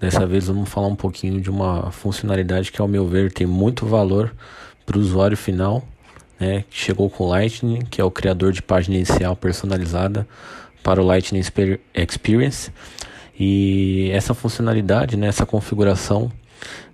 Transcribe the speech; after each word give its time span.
Dessa 0.00 0.26
vez 0.26 0.46
vamos 0.46 0.68
falar 0.68 0.86
um 0.86 0.94
pouquinho 0.94 1.40
de 1.40 1.50
uma 1.50 1.90
funcionalidade 1.90 2.70
que, 2.70 2.80
ao 2.80 2.86
meu 2.86 3.06
ver, 3.06 3.32
tem 3.32 3.46
muito 3.46 3.84
valor 3.84 4.32
para 4.86 4.96
o 4.96 5.00
usuário 5.00 5.36
final, 5.36 5.82
né? 6.38 6.64
Que 6.70 6.78
chegou 6.78 7.10
com 7.10 7.24
o 7.24 7.28
Lightning, 7.28 7.80
que 7.90 8.00
é 8.00 8.04
o 8.04 8.10
criador 8.10 8.52
de 8.52 8.62
página 8.62 8.96
inicial 8.96 9.34
personalizada 9.34 10.26
para 10.82 11.02
o 11.02 11.04
Lightning 11.04 11.42
Experience. 11.94 12.70
E 13.38 14.10
essa 14.12 14.34
funcionalidade, 14.34 15.16
né, 15.16 15.28
essa 15.28 15.46
configuração, 15.46 16.30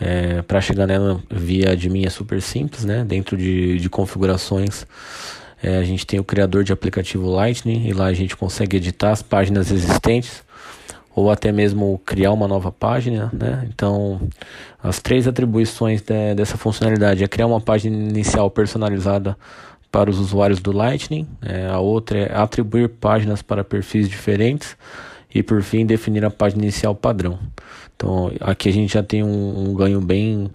é, 0.00 0.42
para 0.42 0.60
chegar 0.60 0.86
nela 0.86 1.20
via 1.30 1.72
admin 1.72 2.04
é 2.04 2.10
super 2.10 2.40
simples, 2.40 2.84
né? 2.84 3.04
Dentro 3.04 3.36
de, 3.36 3.78
de 3.78 3.88
configurações 3.88 4.86
é, 5.62 5.78
a 5.78 5.84
gente 5.84 6.06
tem 6.06 6.20
o 6.20 6.24
criador 6.24 6.62
de 6.62 6.72
aplicativo 6.72 7.28
Lightning 7.28 7.88
e 7.88 7.92
lá 7.92 8.06
a 8.06 8.12
gente 8.12 8.36
consegue 8.36 8.76
editar 8.76 9.10
as 9.10 9.22
páginas 9.22 9.70
existentes 9.70 10.42
ou 11.18 11.32
até 11.32 11.50
mesmo 11.50 12.00
criar 12.06 12.32
uma 12.32 12.46
nova 12.46 12.70
página, 12.70 13.28
né? 13.32 13.66
Então, 13.68 14.20
as 14.80 15.00
três 15.00 15.26
atribuições 15.26 16.00
de, 16.00 16.34
dessa 16.36 16.56
funcionalidade 16.56 17.24
é 17.24 17.26
criar 17.26 17.48
uma 17.48 17.60
página 17.60 17.96
inicial 17.96 18.48
personalizada 18.48 19.36
para 19.90 20.08
os 20.08 20.20
usuários 20.20 20.60
do 20.60 20.70
Lightning, 20.70 21.26
é, 21.42 21.66
a 21.66 21.80
outra 21.80 22.18
é 22.20 22.36
atribuir 22.36 22.88
páginas 22.88 23.42
para 23.42 23.64
perfis 23.64 24.08
diferentes 24.08 24.76
e 25.34 25.42
por 25.42 25.60
fim 25.60 25.84
definir 25.84 26.24
a 26.24 26.30
página 26.30 26.62
inicial 26.62 26.94
padrão. 26.94 27.36
Então, 27.96 28.30
aqui 28.40 28.68
a 28.68 28.72
gente 28.72 28.94
já 28.94 29.02
tem 29.02 29.24
um, 29.24 29.70
um 29.70 29.74
ganho 29.74 30.00
bem 30.00 30.48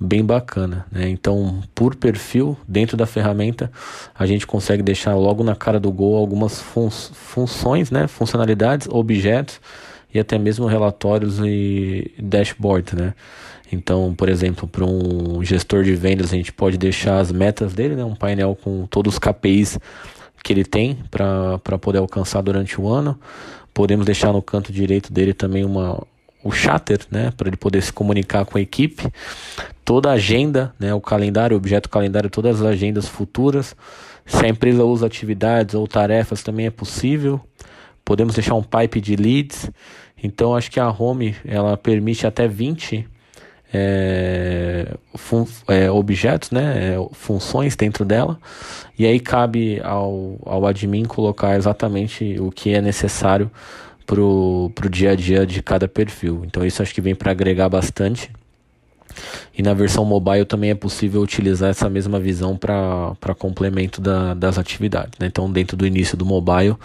bem 0.00 0.24
bacana. 0.24 0.86
Né? 0.90 1.08
Então, 1.08 1.60
por 1.74 1.94
perfil, 1.94 2.56
dentro 2.66 2.96
da 2.96 3.04
ferramenta, 3.04 3.70
a 4.16 4.26
gente 4.26 4.46
consegue 4.46 4.82
deixar 4.82 5.14
logo 5.14 5.42
na 5.44 5.56
cara 5.56 5.78
do 5.78 5.90
gol 5.90 6.16
algumas 6.16 6.60
fun 6.60 6.88
funções, 6.90 7.90
né? 7.90 8.06
funcionalidades, 8.06 8.88
objetos 8.88 9.60
e 10.12 10.18
até 10.18 10.38
mesmo 10.38 10.66
relatórios 10.66 11.38
e 11.40 12.12
dashboard. 12.18 12.96
Né? 12.96 13.14
Então, 13.72 14.14
por 14.14 14.28
exemplo, 14.28 14.66
para 14.66 14.84
um 14.84 15.42
gestor 15.44 15.84
de 15.84 15.94
vendas, 15.94 16.32
a 16.32 16.36
gente 16.36 16.52
pode 16.52 16.78
deixar 16.78 17.18
as 17.18 17.30
metas 17.30 17.72
dele, 17.74 17.94
né? 17.94 18.04
um 18.04 18.14
painel 18.14 18.56
com 18.56 18.86
todos 18.86 19.14
os 19.14 19.18
KPIs 19.18 19.78
que 20.42 20.52
ele 20.52 20.64
tem 20.64 20.98
para 21.10 21.78
poder 21.78 21.98
alcançar 21.98 22.40
durante 22.42 22.80
o 22.80 22.88
ano. 22.88 23.18
Podemos 23.74 24.06
deixar 24.06 24.32
no 24.32 24.42
canto 24.42 24.72
direito 24.72 25.12
dele 25.12 25.34
também 25.34 25.64
uma, 25.64 26.02
o 26.42 26.50
chatter, 26.50 27.00
né, 27.10 27.32
para 27.36 27.48
ele 27.48 27.56
poder 27.56 27.82
se 27.82 27.92
comunicar 27.92 28.44
com 28.44 28.58
a 28.58 28.60
equipe, 28.60 29.06
toda 29.84 30.10
a 30.10 30.14
agenda, 30.14 30.72
né, 30.78 30.94
o 30.94 31.00
calendário, 31.00 31.54
o 31.54 31.58
objeto 31.58 31.88
calendário, 31.88 32.30
todas 32.30 32.60
as 32.60 32.66
agendas 32.66 33.06
futuras. 33.06 33.76
Se 34.26 34.44
a 34.44 34.48
empresa 34.48 34.84
usa 34.84 35.06
atividades 35.06 35.74
ou 35.74 35.86
tarefas, 35.86 36.42
também 36.42 36.66
é 36.66 36.70
possível. 36.70 37.40
Podemos 38.08 38.34
deixar 38.34 38.54
um 38.54 38.62
pipe 38.62 39.02
de 39.02 39.16
leads. 39.16 39.70
Então, 40.24 40.56
acho 40.56 40.70
que 40.70 40.80
a 40.80 40.88
Home 40.88 41.36
ela 41.44 41.76
permite 41.76 42.26
até 42.26 42.48
20 42.48 43.06
é, 43.70 44.94
é, 45.68 45.90
objetos, 45.90 46.50
né, 46.50 46.94
é, 46.94 47.08
funções 47.12 47.76
dentro 47.76 48.06
dela. 48.06 48.38
E 48.98 49.04
aí 49.04 49.20
cabe 49.20 49.78
ao, 49.84 50.38
ao 50.42 50.66
admin 50.66 51.04
colocar 51.04 51.54
exatamente 51.54 52.36
o 52.40 52.50
que 52.50 52.72
é 52.72 52.80
necessário 52.80 53.50
pro, 54.06 54.72
pro 54.74 54.88
dia 54.88 55.10
a 55.10 55.14
dia 55.14 55.44
de 55.44 55.62
cada 55.62 55.86
perfil. 55.86 56.44
Então 56.46 56.64
isso 56.64 56.80
acho 56.80 56.94
que 56.94 57.02
vem 57.02 57.14
para 57.14 57.30
agregar 57.30 57.68
bastante. 57.68 58.30
E 59.56 59.62
na 59.62 59.74
versão 59.74 60.04
mobile 60.04 60.44
também 60.44 60.70
é 60.70 60.74
possível 60.74 61.20
utilizar 61.20 61.70
essa 61.70 61.88
mesma 61.88 62.18
visão 62.20 62.56
para 62.56 63.34
complemento 63.38 64.00
da, 64.00 64.34
das 64.34 64.58
atividades. 64.58 65.18
Né? 65.18 65.26
Então, 65.26 65.50
dentro 65.50 65.76
do 65.76 65.86
início 65.86 66.16
do 66.16 66.24
mobile, 66.24 66.76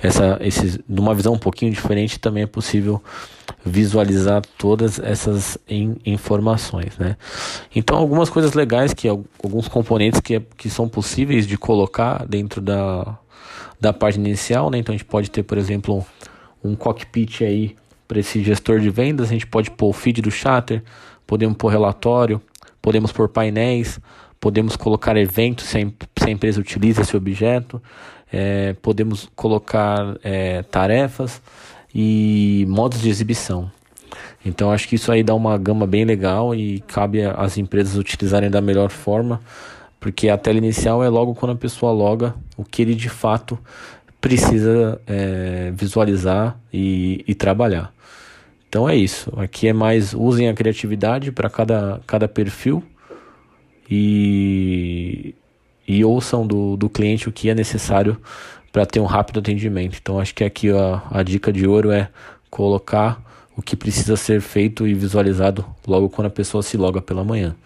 essa, 0.00 0.38
esse, 0.40 0.82
numa 0.88 1.14
visão 1.14 1.34
um 1.34 1.38
pouquinho 1.38 1.72
diferente, 1.72 2.18
também 2.18 2.42
é 2.42 2.46
possível 2.46 3.02
visualizar 3.64 4.42
todas 4.56 4.98
essas 4.98 5.58
in, 5.68 5.96
informações. 6.04 6.96
Né? 6.98 7.16
Então, 7.74 7.96
algumas 7.96 8.30
coisas 8.30 8.52
legais, 8.52 8.94
que 8.94 9.08
alguns 9.08 9.68
componentes 9.68 10.20
que, 10.20 10.40
que 10.56 10.70
são 10.70 10.88
possíveis 10.88 11.46
de 11.46 11.56
colocar 11.56 12.26
dentro 12.26 12.60
da, 12.60 13.18
da 13.80 13.92
página 13.92 14.28
inicial. 14.28 14.70
Né? 14.70 14.78
Então, 14.78 14.94
a 14.94 14.98
gente 14.98 15.06
pode 15.06 15.30
ter, 15.30 15.42
por 15.42 15.58
exemplo, 15.58 16.04
um 16.62 16.74
cockpit 16.74 17.42
aí 17.42 17.76
para 18.06 18.18
esse 18.18 18.42
gestor 18.42 18.80
de 18.80 18.90
vendas. 18.90 19.28
A 19.28 19.32
gente 19.32 19.46
pode 19.46 19.70
pôr 19.70 19.88
o 19.88 19.92
feed 19.92 20.20
do 20.20 20.30
chatter, 20.30 20.82
podemos 21.30 21.56
pôr 21.56 21.68
relatório, 21.68 22.42
podemos 22.82 23.12
pôr 23.12 23.28
painéis, 23.28 24.00
podemos 24.40 24.74
colocar 24.74 25.16
eventos 25.16 25.66
se 25.66 25.78
a, 25.78 26.28
empresa 26.28 26.60
utiliza 26.60 27.02
esse 27.02 27.16
objeto, 27.16 27.80
é, 28.32 28.72
podemos 28.82 29.30
colocar 29.36 30.16
é, 30.24 30.64
tarefas 30.64 31.40
e 31.94 32.66
modos 32.68 33.00
de 33.00 33.08
exibição. 33.08 33.70
Então 34.44 34.72
acho 34.72 34.88
que 34.88 34.96
isso 34.96 35.12
aí 35.12 35.22
dá 35.22 35.32
uma 35.32 35.56
gama 35.56 35.86
bem 35.86 36.04
legal 36.04 36.52
e 36.52 36.80
cabe 36.80 37.22
às 37.22 37.56
empresas 37.56 37.94
utilizarem 37.96 38.50
da 38.50 38.60
melhor 38.60 38.90
forma, 38.90 39.40
porque 40.00 40.28
a 40.28 40.36
tela 40.36 40.58
inicial 40.58 41.04
é 41.04 41.08
logo 41.08 41.36
quando 41.36 41.52
a 41.52 41.56
pessoa 41.56 41.92
loga 41.92 42.34
o 42.56 42.64
que 42.64 42.82
ele 42.82 42.96
de 42.96 43.08
fato 43.08 43.56
precisa 44.20 45.00
é, 45.06 45.70
visualizar 45.76 46.58
e, 46.72 47.24
e, 47.28 47.36
trabalhar. 47.36 47.92
Então 48.70 48.88
é 48.88 48.94
isso. 48.94 49.32
Aqui 49.36 49.66
é 49.66 49.72
mais 49.72 50.14
usem 50.14 50.48
a 50.48 50.54
criatividade 50.54 51.32
para 51.32 51.50
cada, 51.50 52.00
cada 52.06 52.28
perfil 52.28 52.84
e, 53.90 55.34
e 55.88 56.04
ouçam 56.04 56.46
do, 56.46 56.76
do 56.76 56.88
cliente 56.88 57.28
o 57.28 57.32
que 57.32 57.50
é 57.50 57.54
necessário 57.54 58.16
para 58.70 58.86
ter 58.86 59.00
um 59.00 59.06
rápido 59.06 59.40
atendimento. 59.40 59.98
Então 60.00 60.20
acho 60.20 60.32
que 60.32 60.44
aqui 60.44 60.70
a, 60.70 61.02
a 61.10 61.24
dica 61.24 61.52
de 61.52 61.66
ouro 61.66 61.90
é 61.90 62.10
colocar 62.48 63.20
o 63.56 63.60
que 63.60 63.74
precisa 63.74 64.14
ser 64.16 64.40
feito 64.40 64.86
e 64.86 64.94
visualizado 64.94 65.66
logo 65.84 66.08
quando 66.08 66.28
a 66.28 66.30
pessoa 66.30 66.62
se 66.62 66.76
loga 66.76 67.02
pela 67.02 67.24
manhã. 67.24 67.56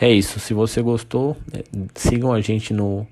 É 0.00 0.10
isso. 0.10 0.40
Se 0.40 0.52
você 0.52 0.82
gostou, 0.82 1.36
é, 1.52 1.62
sigam 1.94 2.32
a 2.32 2.40
gente 2.40 2.74
no 2.74 3.06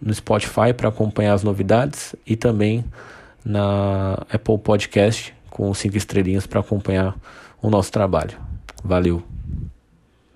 no 0.00 0.12
Spotify 0.12 0.72
para 0.76 0.88
acompanhar 0.88 1.34
as 1.34 1.44
novidades 1.44 2.16
e 2.26 2.34
também 2.34 2.84
na 3.44 4.14
Apple 4.32 4.58
Podcast 4.58 5.32
com 5.52 5.72
cinco 5.74 5.96
estrelinhas 5.96 6.46
para 6.46 6.60
acompanhar 6.60 7.14
o 7.60 7.68
nosso 7.70 7.92
trabalho. 7.92 8.36
Valeu! 8.82 9.22